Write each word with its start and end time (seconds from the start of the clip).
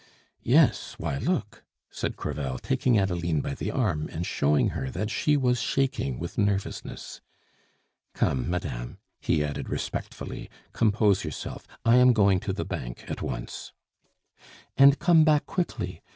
"Yes; 0.41 0.95
why, 0.97 1.19
look," 1.19 1.63
said 1.91 2.15
Crevel, 2.17 2.57
taking 2.57 2.97
Adeline 2.97 3.39
by 3.39 3.53
the 3.53 3.69
arm 3.69 4.09
and 4.11 4.25
showing 4.25 4.69
her 4.69 4.89
that 4.89 5.11
she 5.11 5.37
was 5.37 5.61
shaking 5.61 6.17
with 6.17 6.39
nervousness. 6.39 7.21
"Come, 8.15 8.49
madame," 8.49 8.97
he 9.19 9.43
added 9.43 9.69
respectfully, 9.69 10.49
"compose 10.73 11.23
yourself; 11.23 11.67
I 11.85 11.97
am 11.97 12.13
going 12.13 12.39
to 12.39 12.51
the 12.51 12.65
Bank 12.65 13.05
at 13.11 13.21
once." 13.21 13.73
"And 14.75 14.97
come 14.97 15.23
back 15.23 15.45
quickly! 15.45 16.01